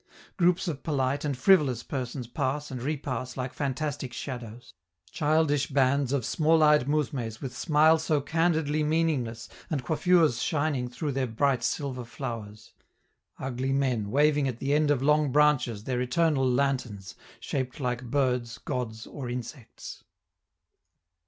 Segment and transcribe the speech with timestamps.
[0.35, 4.73] Groups of polite and frivolous persons pass and repass like fantastic shadows:
[5.11, 11.11] childish bands of small eyed mousmes with smile so candidly meaningless and coiffures shining through
[11.11, 12.73] their bright silver flowers;
[13.37, 18.57] ugly men waving at the end of long branches their eternal lanterns shaped like birds,
[18.57, 20.03] gods, or insects.